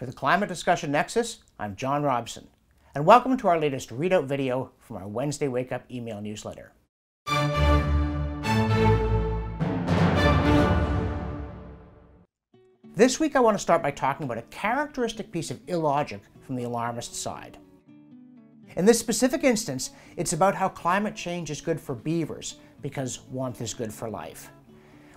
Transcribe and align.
For 0.00 0.06
the 0.06 0.12
Climate 0.14 0.48
Discussion 0.48 0.92
Nexus, 0.92 1.40
I'm 1.58 1.76
John 1.76 2.02
Robson, 2.02 2.48
and 2.94 3.04
welcome 3.04 3.36
to 3.36 3.48
our 3.48 3.60
latest 3.60 3.90
readout 3.90 4.24
video 4.24 4.72
from 4.78 4.96
our 4.96 5.06
Wednesday 5.06 5.46
Wake 5.46 5.72
Up 5.72 5.84
email 5.90 6.22
newsletter. 6.22 6.72
This 12.96 13.20
week 13.20 13.36
I 13.36 13.40
want 13.40 13.58
to 13.58 13.62
start 13.62 13.82
by 13.82 13.90
talking 13.90 14.24
about 14.24 14.38
a 14.38 14.42
characteristic 14.48 15.30
piece 15.30 15.50
of 15.50 15.60
illogic 15.66 16.22
from 16.46 16.56
the 16.56 16.64
alarmist 16.64 17.14
side. 17.14 17.58
In 18.76 18.86
this 18.86 18.98
specific 18.98 19.44
instance, 19.44 19.90
it's 20.16 20.32
about 20.32 20.54
how 20.54 20.70
climate 20.70 21.14
change 21.14 21.50
is 21.50 21.60
good 21.60 21.78
for 21.78 21.94
beavers 21.94 22.56
because 22.80 23.20
warmth 23.30 23.60
is 23.60 23.74
good 23.74 23.92
for 23.92 24.08
life 24.08 24.50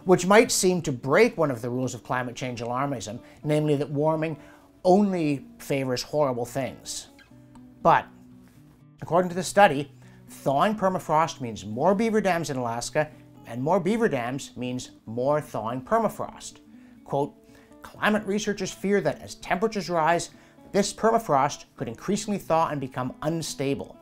which 0.06 0.26
might 0.26 0.52
seem 0.52 0.82
to 0.82 0.92
break 0.92 1.38
one 1.38 1.52
of 1.52 1.62
the 1.62 1.70
rules 1.70 1.94
of 1.94 2.04
climate 2.04 2.36
change 2.36 2.62
alarmism, 2.62 3.20
namely 3.44 3.76
that 3.76 3.90
warming 3.90 4.38
only 4.84 5.46
favors 5.60 6.02
horrible 6.02 6.46
things. 6.46 7.10
But, 7.82 8.06
according 9.02 9.30
to 9.30 9.36
the 9.36 9.44
study, 9.44 9.92
thawing 10.30 10.76
permafrost 10.76 11.42
means 11.42 11.66
more 11.66 11.96
beaver 11.96 12.22
dams 12.22 12.50
in 12.50 12.58
Alaska, 12.58 13.10
and 13.46 13.62
more 13.62 13.80
beaver 13.80 14.08
dams 14.08 14.52
means 14.56 14.92
more 15.06 15.42
thawing 15.42 15.82
permafrost. 15.82 16.60
Quote, 17.04 17.34
climate 17.82 18.26
researchers 18.26 18.72
fear 18.72 19.02
that 19.02 19.22
as 19.22 19.36
temperatures 19.36 19.90
rise, 19.90 20.30
this 20.72 20.94
permafrost 20.94 21.66
could 21.76 21.88
increasingly 21.88 22.40
thaw 22.40 22.70
and 22.70 22.82
become 22.82 23.14
unstable. 23.22 23.98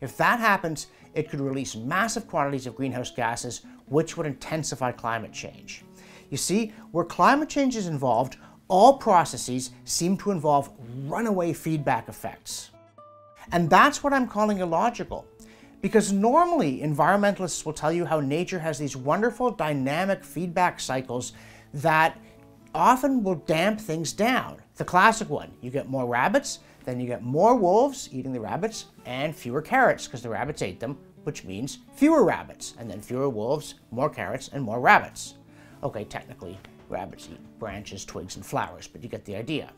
If 0.00 0.16
that 0.18 0.38
happens, 0.38 0.88
it 1.14 1.30
could 1.30 1.40
release 1.40 1.74
massive 1.74 2.28
quantities 2.28 2.66
of 2.66 2.76
greenhouse 2.76 3.10
gases, 3.10 3.62
which 3.86 4.16
would 4.16 4.26
intensify 4.26 4.92
climate 4.92 5.32
change. 5.32 5.84
You 6.30 6.36
see, 6.36 6.72
where 6.90 7.04
climate 7.04 7.48
change 7.48 7.76
is 7.76 7.86
involved, 7.86 8.36
all 8.68 8.98
processes 8.98 9.70
seem 9.84 10.16
to 10.18 10.30
involve 10.30 10.70
runaway 11.06 11.52
feedback 11.52 12.08
effects. 12.08 12.70
And 13.52 13.68
that's 13.68 14.02
what 14.02 14.12
I'm 14.12 14.26
calling 14.26 14.58
illogical. 14.58 15.26
Because 15.80 16.12
normally 16.12 16.80
environmentalists 16.80 17.66
will 17.66 17.74
tell 17.74 17.92
you 17.92 18.06
how 18.06 18.20
nature 18.20 18.58
has 18.58 18.78
these 18.78 18.96
wonderful 18.96 19.50
dynamic 19.50 20.24
feedback 20.24 20.80
cycles 20.80 21.34
that 21.74 22.18
often 22.74 23.22
will 23.22 23.34
damp 23.34 23.80
things 23.80 24.12
down. 24.12 24.60
The 24.76 24.84
classic 24.84 25.28
one, 25.28 25.52
you 25.60 25.70
get 25.70 25.88
more 25.88 26.06
rabbits, 26.06 26.60
then 26.84 27.00
you 27.00 27.06
get 27.06 27.22
more 27.22 27.54
wolves 27.54 28.08
eating 28.12 28.32
the 28.32 28.40
rabbits 28.40 28.86
and 29.04 29.36
fewer 29.36 29.62
carrots 29.62 30.06
because 30.06 30.22
the 30.22 30.28
rabbits 30.28 30.62
ate 30.62 30.80
them, 30.80 30.98
which 31.24 31.44
means 31.44 31.78
fewer 31.94 32.24
rabbits, 32.24 32.74
and 32.78 32.90
then 32.90 33.00
fewer 33.00 33.28
wolves, 33.28 33.74
more 33.90 34.10
carrots, 34.10 34.48
and 34.48 34.62
more 34.62 34.80
rabbits. 34.80 35.34
Okay, 35.82 36.04
technically, 36.04 36.58
rabbits 36.94 37.28
eat 37.30 37.58
branches, 37.58 38.04
twigs, 38.04 38.36
and 38.36 38.46
flowers, 38.46 38.86
but 38.86 39.02
you 39.02 39.08
get 39.08 39.24
the 39.24 39.36
idea. 39.36 39.70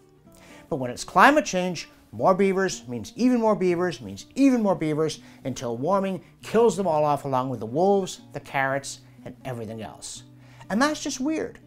But 0.68 0.76
when 0.76 0.90
it's 0.90 1.04
climate 1.04 1.44
change, 1.44 1.88
more 2.12 2.34
beavers 2.34 2.86
means 2.86 3.12
even 3.16 3.40
more 3.40 3.56
beavers, 3.56 4.00
means 4.00 4.26
even 4.34 4.62
more 4.62 4.74
beavers, 4.74 5.20
until 5.44 5.76
warming 5.76 6.22
kills 6.42 6.76
them 6.76 6.86
all 6.86 7.04
off 7.04 7.24
along 7.24 7.48
with 7.48 7.60
the 7.60 7.66
wolves, 7.66 8.20
the 8.32 8.40
carrots, 8.40 9.00
and 9.24 9.34
everything 9.44 9.82
else. 9.82 10.22
And 10.70 10.80
that's 10.80 11.02
just 11.02 11.20
weird. 11.20 11.58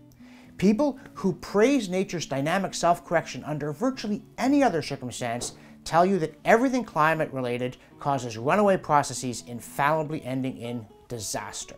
People 0.57 0.99
who 1.13 1.33
praise 1.33 1.89
nature's 1.89 2.25
dynamic 2.25 2.73
self-correction 2.73 3.43
under 3.45 3.71
virtually 3.71 4.23
any 4.37 4.61
other 4.61 4.81
circumstance 4.81 5.53
tell 5.85 6.05
you 6.05 6.19
that 6.19 6.37
everything 6.43 6.83
climate 6.83 7.31
related 7.31 7.77
causes 7.99 8.37
runaway 8.37 8.77
processes 8.77 9.43
infallibly 9.47 10.23
ending 10.23 10.57
in 10.57 10.85
disaster. 11.07 11.77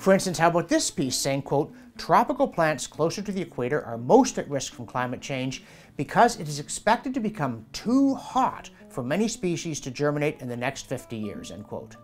For 0.00 0.12
instance, 0.14 0.38
how 0.38 0.48
about 0.48 0.68
this 0.68 0.90
piece 0.90 1.16
saying, 1.16 1.42
quote, 1.42 1.72
tropical 1.98 2.48
plants 2.48 2.86
closer 2.86 3.20
to 3.20 3.30
the 3.30 3.42
equator 3.42 3.84
are 3.84 3.98
most 3.98 4.38
at 4.38 4.48
risk 4.48 4.72
from 4.72 4.86
climate 4.86 5.20
change 5.20 5.62
because 5.96 6.40
it 6.40 6.48
is 6.48 6.58
expected 6.58 7.12
to 7.14 7.20
become 7.20 7.66
too 7.72 8.14
hot 8.14 8.70
for 8.88 9.02
many 9.04 9.28
species 9.28 9.78
to 9.80 9.90
germinate 9.90 10.40
in 10.40 10.48
the 10.48 10.56
next 10.56 10.88
50 10.88 11.16
years, 11.16 11.50
end 11.50 11.64
quote. 11.64 11.96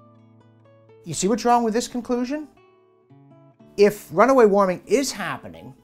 You 1.05 1.14
see 1.14 1.27
what's 1.27 1.45
wrong 1.45 1.64
with 1.64 1.73
this 1.74 1.89
conclusion? 1.89 2.48
if 3.77 4.08
runaway 4.11 4.46
warming 4.46 4.83
is 4.86 5.12
happening, 5.12 5.74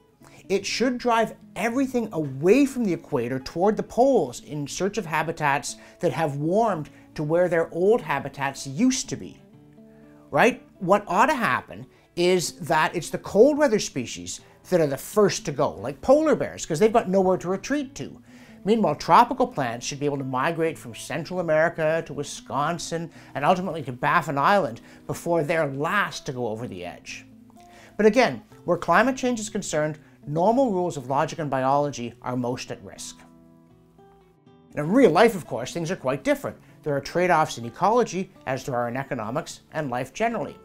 it 0.49 0.65
should 0.65 0.97
drive 0.97 1.35
everything 1.55 2.09
away 2.11 2.65
from 2.65 2.83
the 2.83 2.93
equator 2.93 3.39
toward 3.39 3.77
the 3.77 3.83
poles 3.83 4.41
in 4.43 4.67
search 4.67 4.97
of 4.97 5.05
habitats 5.05 5.77
that 5.99 6.11
have 6.11 6.37
warmed 6.37 6.89
to 7.15 7.23
where 7.23 7.47
their 7.47 7.73
old 7.73 8.01
habitats 8.01 8.67
used 8.67 9.09
to 9.09 9.15
be. 9.15 9.39
Right? 10.31 10.65
What 10.79 11.03
ought 11.07 11.27
to 11.27 11.35
happen 11.35 11.85
is 12.15 12.53
that 12.53 12.95
it's 12.95 13.09
the 13.09 13.17
cold 13.17 13.57
weather 13.57 13.79
species 13.79 14.41
that 14.69 14.79
are 14.79 14.87
the 14.87 14.97
first 14.97 15.45
to 15.45 15.51
go, 15.51 15.71
like 15.71 16.01
polar 16.01 16.35
bears, 16.35 16.63
because 16.63 16.79
they've 16.79 16.93
got 16.93 17.09
nowhere 17.09 17.37
to 17.37 17.49
retreat 17.49 17.95
to. 17.95 18.21
Meanwhile, 18.65 18.95
tropical 18.95 19.47
plants 19.47 19.85
should 19.85 19.99
be 19.99 20.05
able 20.05 20.19
to 20.19 20.23
migrate 20.23 20.77
from 20.77 20.95
Central 20.95 21.41
America 21.41 22.01
to 22.05 22.13
Wisconsin 22.13 23.11
and 23.35 23.43
ultimately 23.43 23.83
to 23.83 23.91
Baffin 23.91 24.37
Island 24.37 24.79
before 25.05 25.43
they're 25.43 25.67
last 25.67 26.25
to 26.27 26.31
go 26.31 26.47
over 26.47 26.65
the 26.65 26.85
edge. 26.85 27.25
But 27.97 28.05
again, 28.05 28.41
where 28.63 28.77
climate 28.77 29.17
change 29.17 29.39
is 29.41 29.49
concerned, 29.49 29.99
normal 30.25 30.71
rules 30.71 30.95
of 30.95 31.09
logic 31.09 31.39
and 31.39 31.49
biology 31.49 32.13
are 32.21 32.37
most 32.37 32.71
at 32.71 32.83
risk. 32.83 33.19
In 34.75 34.89
real 34.89 35.11
life, 35.11 35.35
of 35.35 35.45
course, 35.45 35.73
things 35.73 35.91
are 35.91 35.97
quite 35.97 36.23
different. 36.23 36.57
There 36.83 36.95
are 36.95 37.01
trade-offs 37.01 37.57
in 37.57 37.65
ecology, 37.65 38.31
as 38.45 38.63
there 38.63 38.75
are 38.75 38.87
in 38.87 38.97
economics 38.97 39.59
and 39.73 39.89
life 39.89 40.13
generally. 40.13 40.55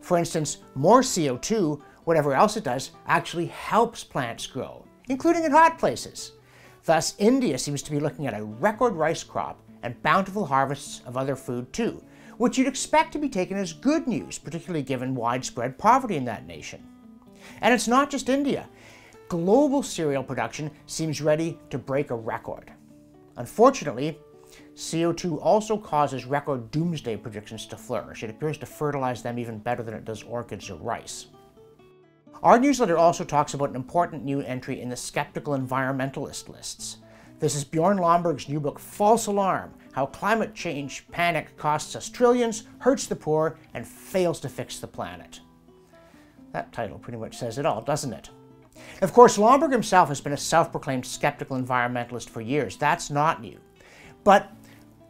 For 0.00 0.18
instance, 0.18 0.58
more 0.74 1.00
CO2, 1.00 1.80
whatever 2.04 2.34
else 2.34 2.56
it 2.56 2.64
does, 2.64 2.92
actually 3.06 3.46
helps 3.46 4.04
plants 4.04 4.46
grow, 4.46 4.84
including 5.08 5.44
in 5.44 5.52
hot 5.52 5.78
places. 5.78 6.32
Thus, 6.84 7.14
India 7.18 7.58
seems 7.58 7.82
to 7.82 7.90
be 7.90 7.98
looking 7.98 8.26
at 8.26 8.38
a 8.38 8.44
record 8.44 8.94
rice 8.94 9.24
crop 9.24 9.60
and 9.82 10.00
bountiful 10.02 10.46
harvests 10.46 11.02
of 11.06 11.16
other 11.16 11.36
food 11.36 11.72
too, 11.72 12.02
which 12.38 12.58
you'd 12.58 12.68
expect 12.68 13.12
to 13.12 13.18
be 13.18 13.28
taken 13.28 13.56
as 13.56 13.72
good 13.72 14.06
news, 14.06 14.38
particularly 14.38 14.82
given 14.82 15.14
widespread 15.14 15.78
poverty 15.78 16.16
in 16.16 16.24
that 16.24 16.46
nation. 16.46 16.86
And 17.60 17.72
it's 17.74 17.88
not 17.88 18.10
just 18.10 18.28
India. 18.28 18.68
Global 19.28 19.82
cereal 19.82 20.22
production 20.22 20.70
seems 20.86 21.20
ready 21.20 21.58
to 21.70 21.78
break 21.78 22.10
a 22.10 22.16
record. 22.16 22.72
Unfortunately, 23.36 24.18
CO2 24.74 25.38
also 25.42 25.76
causes 25.78 26.26
record 26.26 26.70
doomsday 26.70 27.16
predictions 27.16 27.66
to 27.66 27.76
flourish. 27.76 28.22
It 28.22 28.30
appears 28.30 28.58
to 28.58 28.66
fertilize 28.66 29.22
them 29.22 29.38
even 29.38 29.58
better 29.58 29.82
than 29.82 29.94
it 29.94 30.04
does 30.04 30.22
orchids 30.22 30.68
or 30.70 30.76
rice. 30.76 31.28
Our 32.42 32.58
newsletter 32.58 32.98
also 32.98 33.24
talks 33.24 33.54
about 33.54 33.70
an 33.70 33.76
important 33.76 34.24
new 34.24 34.40
entry 34.40 34.80
in 34.80 34.90
the 34.90 34.96
skeptical 34.96 35.56
environmentalist 35.56 36.48
lists. 36.48 36.98
This 37.38 37.54
is 37.54 37.64
Bjorn 37.64 37.98
Lomborg's 37.98 38.48
new 38.48 38.60
book, 38.60 38.78
False 38.78 39.26
Alarm, 39.26 39.74
How 39.92 40.06
Climate 40.06 40.54
Change 40.54 41.06
Panic 41.10 41.56
Costs 41.56 41.96
Us 41.96 42.08
Trillions, 42.08 42.64
Hurts 42.78 43.06
the 43.06 43.16
Poor, 43.16 43.58
and 43.74 43.86
Fails 43.86 44.40
to 44.40 44.48
Fix 44.48 44.78
the 44.78 44.86
Planet. 44.86 45.40
That 46.52 46.72
title 46.72 46.98
pretty 46.98 47.18
much 47.18 47.36
says 47.36 47.58
it 47.58 47.66
all, 47.66 47.82
doesn't 47.82 48.12
it? 48.12 48.30
Of 49.02 49.12
course, 49.12 49.36
Lomborg 49.38 49.72
himself 49.72 50.08
has 50.08 50.20
been 50.20 50.32
a 50.32 50.38
self-proclaimed 50.38 51.04
skeptical 51.04 51.58
environmentalist 51.58 52.28
for 52.28 52.40
years. 52.40 52.76
That's 52.76 53.10
not 53.10 53.40
new. 53.40 53.58
But 54.26 54.50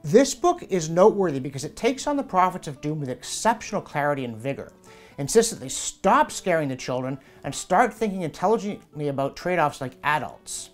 this 0.02 0.34
book 0.34 0.62
is 0.68 0.90
noteworthy 0.90 1.40
because 1.40 1.64
it 1.64 1.74
takes 1.74 2.06
on 2.06 2.18
the 2.18 2.22
prophets 2.22 2.68
of 2.68 2.82
doom 2.82 3.00
with 3.00 3.08
exceptional 3.08 3.80
clarity 3.80 4.26
and 4.26 4.36
vigor, 4.36 4.74
insists 5.16 5.50
that 5.50 5.58
they 5.58 5.70
stop 5.70 6.30
scaring 6.30 6.68
the 6.68 6.76
children 6.76 7.18
and 7.42 7.54
start 7.54 7.94
thinking 7.94 8.22
intelligently 8.22 9.08
about 9.08 9.34
trade-offs 9.34 9.80
like 9.80 9.96
adults. 10.04 10.68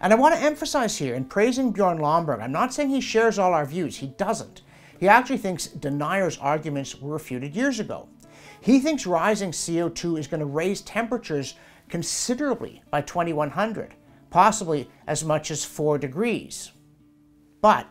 And 0.00 0.12
I 0.12 0.16
want 0.16 0.36
to 0.36 0.40
emphasize 0.40 0.96
here, 0.96 1.16
in 1.16 1.24
praising 1.24 1.72
Bjorn 1.72 1.98
Lomborg, 1.98 2.40
I'm 2.40 2.52
not 2.52 2.72
saying 2.72 2.90
he 2.90 3.00
shares 3.00 3.40
all 3.40 3.52
our 3.52 3.66
views. 3.66 3.96
He 3.96 4.06
doesn't. 4.06 4.62
He 5.00 5.08
actually 5.08 5.38
thinks 5.38 5.66
deniers' 5.66 6.38
arguments 6.38 6.94
were 7.00 7.14
refuted 7.14 7.56
years 7.56 7.80
ago. 7.80 8.08
He 8.60 8.78
thinks 8.78 9.04
rising 9.04 9.50
CO2 9.50 10.16
is 10.16 10.28
going 10.28 10.38
to 10.38 10.46
raise 10.46 10.80
temperatures 10.82 11.56
considerably 11.88 12.84
by 12.92 13.00
2100, 13.00 13.96
possibly 14.30 14.88
as 15.08 15.24
much 15.24 15.50
as 15.50 15.64
4 15.64 15.98
degrees. 15.98 16.70
But 17.60 17.86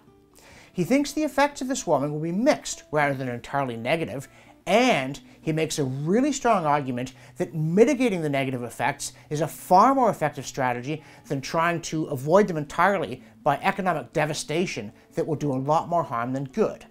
he 0.72 0.84
thinks 0.84 1.12
the 1.12 1.24
effects 1.24 1.62
of 1.62 1.68
this 1.68 1.88
warming 1.88 2.14
will 2.14 2.20
be 2.20 2.32
mixed 2.32 2.84
rather 2.92 3.14
than 3.14 3.28
entirely 3.28 3.76
negative, 3.76 4.28
and 4.68 5.20
he 5.42 5.52
makes 5.54 5.80
a 5.80 5.84
really 5.84 6.32
strong 6.32 6.66
argument 6.66 7.14
that 7.38 7.56
mitigating 7.56 8.22
the 8.22 8.30
negative 8.30 8.64
effects 8.64 9.14
is 9.30 9.42
a 9.42 9.48
far 9.48 9.96
more 9.96 10.10
effective 10.10 10.46
strategy 10.46 11.04
than 11.28 11.40
trying 11.40 11.82
to 11.82 12.06
avoid 12.06 12.48
them 12.48 12.58
entirely 12.58 13.24
by 13.44 13.58
economic 13.64 14.12
devastation 14.14 14.92
that 15.16 15.26
will 15.26 15.36
do 15.36 15.54
a 15.54 15.56
lot 15.56 15.88
more 15.88 16.04
harm 16.04 16.34
than 16.34 16.44
good. 16.44 16.86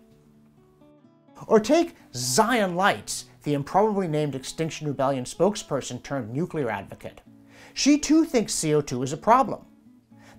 Or 1.46 1.60
take 1.60 1.94
Zion 2.14 2.76
Lights, 2.76 3.26
the 3.42 3.52
improbably 3.52 4.08
named 4.08 4.34
Extinction 4.34 4.88
Rebellion 4.88 5.24
spokesperson 5.24 6.02
turned 6.02 6.32
nuclear 6.32 6.70
advocate. 6.70 7.20
She 7.74 7.98
too 7.98 8.24
thinks 8.24 8.54
CO2 8.54 9.04
is 9.04 9.12
a 9.12 9.18
problem. 9.18 9.66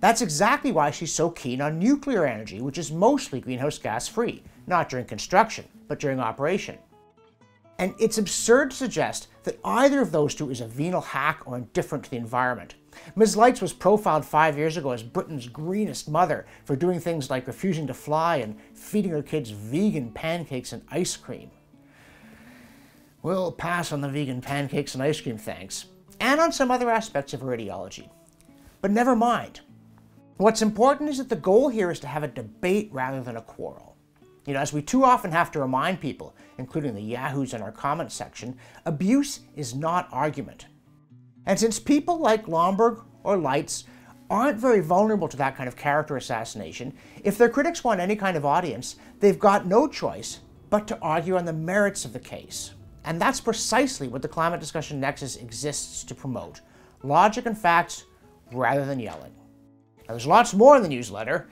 That's 0.00 0.22
exactly 0.22 0.70
why 0.70 0.90
she's 0.90 1.12
so 1.12 1.30
keen 1.30 1.60
on 1.60 1.78
nuclear 1.78 2.24
energy, 2.24 2.60
which 2.60 2.78
is 2.78 2.92
mostly 2.92 3.40
greenhouse 3.40 3.78
gas 3.78 4.06
free, 4.06 4.42
not 4.66 4.88
during 4.88 5.06
construction, 5.06 5.64
but 5.88 5.98
during 5.98 6.20
operation. 6.20 6.78
And 7.80 7.94
it's 7.98 8.18
absurd 8.18 8.70
to 8.70 8.76
suggest 8.76 9.28
that 9.44 9.58
either 9.64 10.00
of 10.00 10.10
those 10.10 10.34
two 10.34 10.50
is 10.50 10.60
a 10.60 10.66
venal 10.66 11.00
hack 11.00 11.42
or 11.46 11.56
indifferent 11.56 12.04
to 12.04 12.10
the 12.10 12.16
environment. 12.16 12.74
Ms. 13.14 13.36
Lights 13.36 13.60
was 13.60 13.72
profiled 13.72 14.24
five 14.24 14.58
years 14.58 14.76
ago 14.76 14.90
as 14.90 15.02
Britain's 15.02 15.46
greenest 15.46 16.08
mother 16.08 16.46
for 16.64 16.74
doing 16.74 16.98
things 16.98 17.30
like 17.30 17.46
refusing 17.46 17.86
to 17.86 17.94
fly 17.94 18.36
and 18.36 18.58
feeding 18.74 19.12
her 19.12 19.22
kids 19.22 19.50
vegan 19.50 20.10
pancakes 20.10 20.72
and 20.72 20.82
ice 20.90 21.16
cream. 21.16 21.50
We'll 23.22 23.52
pass 23.52 23.92
on 23.92 24.00
the 24.00 24.08
vegan 24.08 24.40
pancakes 24.40 24.94
and 24.94 25.02
ice 25.02 25.20
cream, 25.20 25.38
thanks, 25.38 25.86
and 26.20 26.40
on 26.40 26.50
some 26.50 26.70
other 26.70 26.90
aspects 26.90 27.32
of 27.32 27.40
her 27.42 27.52
ideology. 27.52 28.10
But 28.80 28.90
never 28.90 29.14
mind. 29.14 29.60
What's 30.38 30.62
important 30.62 31.10
is 31.10 31.18
that 31.18 31.28
the 31.28 31.34
goal 31.34 31.68
here 31.68 31.90
is 31.90 31.98
to 31.98 32.06
have 32.06 32.22
a 32.22 32.28
debate 32.28 32.90
rather 32.92 33.20
than 33.20 33.36
a 33.36 33.42
quarrel. 33.42 33.96
You 34.46 34.54
know, 34.54 34.60
as 34.60 34.72
we 34.72 34.80
too 34.80 35.02
often 35.02 35.32
have 35.32 35.50
to 35.50 35.60
remind 35.60 36.00
people, 36.00 36.36
including 36.58 36.94
the 36.94 37.02
yahoos 37.02 37.54
in 37.54 37.60
our 37.60 37.72
comment 37.72 38.12
section, 38.12 38.56
abuse 38.86 39.40
is 39.56 39.74
not 39.74 40.08
argument. 40.12 40.66
And 41.46 41.58
since 41.58 41.80
people 41.80 42.18
like 42.18 42.46
Lomborg 42.46 43.04
or 43.24 43.36
Lights 43.36 43.82
aren't 44.30 44.60
very 44.60 44.80
vulnerable 44.80 45.26
to 45.26 45.36
that 45.38 45.56
kind 45.56 45.66
of 45.66 45.74
character 45.74 46.16
assassination, 46.16 46.94
if 47.24 47.36
their 47.36 47.48
critics 47.48 47.82
want 47.82 47.98
any 47.98 48.14
kind 48.14 48.36
of 48.36 48.46
audience, 48.46 48.94
they've 49.18 49.40
got 49.40 49.66
no 49.66 49.88
choice 49.88 50.38
but 50.70 50.86
to 50.86 50.98
argue 51.00 51.36
on 51.36 51.46
the 51.46 51.52
merits 51.52 52.04
of 52.04 52.12
the 52.12 52.20
case. 52.20 52.74
And 53.04 53.20
that's 53.20 53.40
precisely 53.40 54.06
what 54.06 54.22
the 54.22 54.28
Climate 54.28 54.60
Discussion 54.60 55.00
Nexus 55.00 55.34
exists 55.34 56.04
to 56.04 56.14
promote 56.14 56.60
logic 57.02 57.46
and 57.46 57.58
facts 57.58 58.04
rather 58.52 58.84
than 58.84 59.00
yelling. 59.00 59.32
Now, 60.08 60.14
there's 60.14 60.26
lots 60.26 60.54
more 60.54 60.74
in 60.76 60.82
the 60.82 60.88
newsletter, 60.88 61.48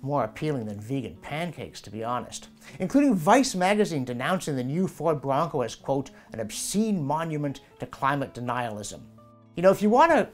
more 0.00 0.22
appealing 0.22 0.66
than 0.66 0.78
vegan 0.78 1.16
pancakes, 1.16 1.80
to 1.80 1.90
be 1.90 2.04
honest, 2.04 2.48
including 2.78 3.16
Vice 3.16 3.56
magazine 3.56 4.04
denouncing 4.04 4.54
the 4.54 4.62
new 4.62 4.86
Ford 4.86 5.20
Bronco 5.20 5.62
as, 5.62 5.74
quote, 5.74 6.10
an 6.32 6.38
obscene 6.38 7.02
monument 7.04 7.60
to 7.80 7.86
climate 7.86 8.32
denialism. 8.32 9.00
You 9.56 9.62
know, 9.64 9.72
if 9.72 9.82
you 9.82 9.90
want 9.90 10.12
to 10.12 10.28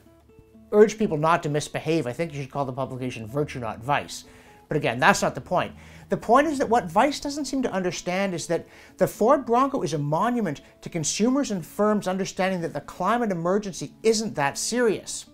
urge 0.72 0.98
people 0.98 1.16
not 1.16 1.42
to 1.44 1.48
misbehave, 1.48 2.06
I 2.06 2.12
think 2.12 2.34
you 2.34 2.42
should 2.42 2.50
call 2.50 2.66
the 2.66 2.72
publication 2.72 3.26
Virtue 3.26 3.60
Not 3.60 3.82
Vice. 3.82 4.25
But 4.68 4.76
again, 4.76 4.98
that's 4.98 5.22
not 5.22 5.34
the 5.34 5.40
point. 5.40 5.72
The 6.08 6.16
point 6.16 6.46
is 6.46 6.58
that 6.58 6.68
what 6.68 6.90
Vice 6.90 7.20
doesn't 7.20 7.44
seem 7.44 7.62
to 7.62 7.72
understand 7.72 8.34
is 8.34 8.46
that 8.48 8.66
the 8.98 9.06
Ford 9.06 9.46
Bronco 9.46 9.82
is 9.82 9.94
a 9.94 9.98
monument 9.98 10.60
to 10.82 10.90
consumers 10.90 11.50
and 11.50 11.64
firms 11.64 12.08
understanding 12.08 12.60
that 12.62 12.72
the 12.72 12.80
climate 12.82 13.30
emergency 13.30 13.92
isn't 14.02 14.34
that 14.34 14.58
serious. 14.58 15.26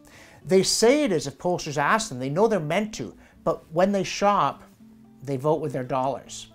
They 0.44 0.62
say 0.62 1.04
it 1.04 1.12
is 1.12 1.26
if 1.26 1.38
pollsters 1.38 1.76
ask 1.76 2.08
them, 2.08 2.18
they 2.18 2.30
know 2.30 2.48
they're 2.48 2.60
meant 2.60 2.94
to, 2.94 3.14
but 3.44 3.70
when 3.72 3.92
they 3.92 4.04
shop, 4.04 4.62
they 5.22 5.36
vote 5.36 5.60
with 5.60 5.72
their 5.72 5.84
dollars. 5.84 6.48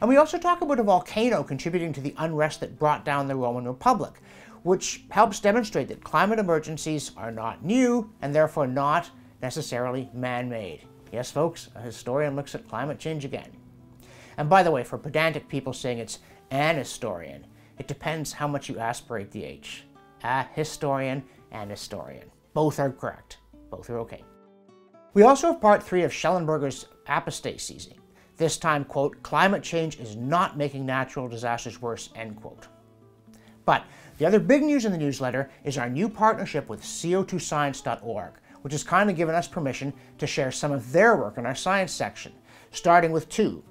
And 0.00 0.08
we 0.08 0.16
also 0.16 0.38
talk 0.38 0.60
about 0.60 0.78
a 0.78 0.84
volcano 0.84 1.42
contributing 1.42 1.92
to 1.92 2.00
the 2.00 2.14
unrest 2.18 2.60
that 2.60 2.78
brought 2.78 3.04
down 3.04 3.26
the 3.26 3.34
Roman 3.34 3.64
Republic, 3.64 4.20
which 4.62 5.04
helps 5.10 5.40
demonstrate 5.40 5.88
that 5.88 6.04
climate 6.04 6.38
emergencies 6.38 7.10
are 7.16 7.32
not 7.32 7.64
new 7.64 8.12
and 8.22 8.34
therefore 8.34 8.66
not 8.66 9.10
necessarily 9.42 10.08
man-made. 10.12 10.86
Yes, 11.12 11.30
folks, 11.30 11.68
a 11.74 11.80
historian 11.80 12.36
looks 12.36 12.54
at 12.54 12.68
climate 12.68 12.98
change 12.98 13.24
again. 13.24 13.50
And 14.36 14.48
by 14.48 14.62
the 14.62 14.70
way, 14.70 14.84
for 14.84 14.98
pedantic 14.98 15.48
people 15.48 15.72
saying 15.72 15.98
it's 15.98 16.20
an 16.50 16.76
historian, 16.76 17.46
it 17.78 17.88
depends 17.88 18.32
how 18.32 18.46
much 18.46 18.68
you 18.68 18.78
aspirate 18.78 19.30
the 19.30 19.44
H. 19.44 19.84
A 20.22 20.44
historian 20.54 21.24
and 21.50 21.70
historian. 21.70 22.30
Both 22.58 22.80
are 22.80 22.90
correct. 22.90 23.38
Both 23.70 23.88
are 23.88 24.00
okay. 24.00 24.24
We 25.14 25.22
also 25.22 25.52
have 25.52 25.60
part 25.60 25.80
three 25.80 26.02
of 26.02 26.10
Shellenberger's 26.10 26.86
apostases. 27.06 27.94
This 28.36 28.58
time, 28.58 28.84
quote, 28.84 29.22
climate 29.22 29.62
change 29.62 30.00
is 30.00 30.16
not 30.16 30.56
making 30.56 30.84
natural 30.84 31.28
disasters 31.28 31.80
worse, 31.80 32.10
end 32.16 32.34
quote. 32.34 32.66
But 33.64 33.84
the 34.18 34.26
other 34.26 34.40
big 34.40 34.64
news 34.64 34.84
in 34.84 34.90
the 34.90 34.98
newsletter 34.98 35.52
is 35.62 35.78
our 35.78 35.88
new 35.88 36.08
partnership 36.08 36.68
with 36.68 36.82
CO2science.org, 36.82 38.32
which 38.62 38.72
has 38.72 38.82
kindly 38.82 39.14
given 39.14 39.36
us 39.36 39.46
permission 39.46 39.92
to 40.18 40.26
share 40.26 40.50
some 40.50 40.72
of 40.72 40.90
their 40.90 41.14
work 41.14 41.38
in 41.38 41.46
our 41.46 41.54
science 41.54 41.92
section, 41.92 42.32
starting 42.72 43.12
with 43.12 43.28
two 43.28 43.62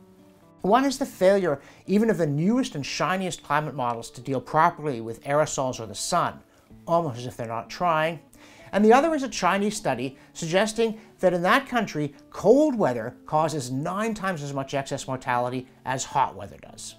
one 0.61 0.85
is 0.85 0.97
the 0.97 1.05
failure 1.05 1.61
even 1.85 2.09
of 2.09 2.17
the 2.17 2.27
newest 2.27 2.75
and 2.75 2.85
shiniest 2.85 3.43
climate 3.43 3.75
models 3.75 4.09
to 4.11 4.21
deal 4.21 4.41
properly 4.41 5.01
with 5.01 5.23
aerosols 5.23 5.79
or 5.79 5.85
the 5.85 5.95
sun, 5.95 6.41
almost 6.87 7.19
as 7.19 7.25
if 7.25 7.37
they're 7.37 7.47
not 7.47 7.69
trying. 7.69 8.19
And 8.71 8.83
the 8.83 8.93
other 8.93 9.13
is 9.15 9.23
a 9.23 9.29
Chinese 9.29 9.75
study 9.75 10.17
suggesting 10.33 10.99
that 11.19 11.33
in 11.33 11.41
that 11.43 11.67
country, 11.67 12.13
cold 12.29 12.75
weather 12.75 13.15
causes 13.25 13.71
nine 13.71 14.13
times 14.13 14.43
as 14.43 14.53
much 14.53 14.73
excess 14.73 15.07
mortality 15.07 15.67
as 15.85 16.03
hot 16.03 16.35
weather 16.35 16.57
does. 16.61 16.95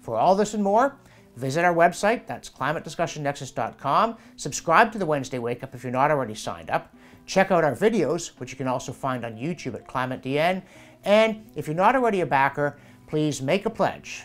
For 0.00 0.16
all 0.16 0.34
this 0.34 0.54
and 0.54 0.62
more, 0.62 0.96
visit 1.36 1.64
our 1.64 1.74
website, 1.74 2.26
that's 2.26 2.48
climatediscussionnexus.com, 2.48 4.16
subscribe 4.36 4.92
to 4.92 4.98
the 4.98 5.06
Wednesday 5.06 5.38
Wake 5.38 5.62
Up 5.62 5.74
if 5.74 5.82
you're 5.82 5.92
not 5.92 6.10
already 6.10 6.34
signed 6.34 6.70
up, 6.70 6.94
check 7.26 7.50
out 7.50 7.64
our 7.64 7.74
videos, 7.76 8.28
which 8.38 8.50
you 8.50 8.56
can 8.56 8.68
also 8.68 8.92
find 8.92 9.24
on 9.24 9.36
YouTube 9.36 9.74
at 9.74 9.86
ClimateDN, 9.86 10.62
and 11.04 11.44
if 11.54 11.66
you're 11.66 11.76
not 11.76 11.94
already 11.94 12.22
a 12.22 12.26
backer, 12.26 12.78
please 13.06 13.42
make 13.42 13.66
a 13.66 13.70
pledge. 13.70 14.24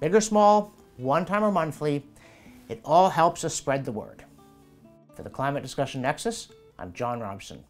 Big 0.00 0.14
or 0.14 0.20
small, 0.20 0.74
one 0.96 1.24
time 1.24 1.42
or 1.42 1.50
monthly, 1.50 2.04
it 2.68 2.80
all 2.84 3.10
helps 3.10 3.44
us 3.44 3.54
spread 3.54 3.84
the 3.84 3.92
word. 3.92 4.24
For 5.22 5.28
the 5.28 5.34
Climate 5.36 5.62
Discussion 5.62 6.02
Nexus, 6.02 6.48
I'm 6.80 6.92
John 6.92 7.20
Robson. 7.20 7.62